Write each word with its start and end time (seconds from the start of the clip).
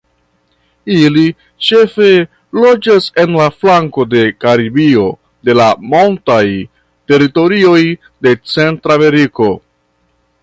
Ili 0.99 1.25
ĉefe 1.65 2.07
loĝas 2.61 3.09
en 3.23 3.37
la 3.41 3.45
flanko 3.57 4.05
de 4.13 4.23
Karibio 4.45 5.05
de 5.49 5.55
la 5.61 5.67
montaj 5.95 6.43
teritorioj 7.13 7.79
de 8.27 8.33
Centrameriko. 8.55 9.51